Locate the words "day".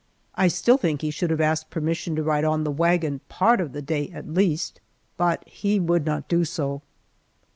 3.83-4.09